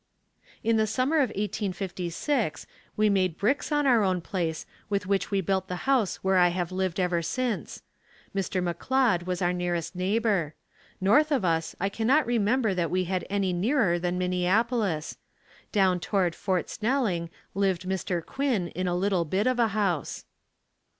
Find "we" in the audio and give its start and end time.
2.97-3.07, 5.29-5.41, 12.89-13.03